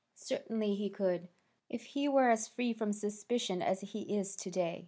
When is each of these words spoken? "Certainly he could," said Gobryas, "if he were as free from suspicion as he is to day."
"Certainly 0.15 0.77
he 0.77 0.89
could," 0.89 1.27
said 1.69 1.77
Gobryas, 1.77 1.81
"if 1.81 1.83
he 1.89 2.07
were 2.07 2.31
as 2.31 2.47
free 2.47 2.73
from 2.73 2.91
suspicion 2.91 3.61
as 3.61 3.81
he 3.81 4.01
is 4.17 4.35
to 4.37 4.49
day." 4.49 4.79